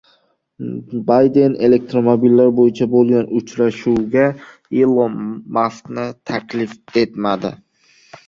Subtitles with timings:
[1.09, 4.25] Bayden elektromobillar bo‘yicha bo‘lgan uchrashuvga
[4.79, 5.19] Ilon
[5.57, 7.53] Maskni taklif etmadi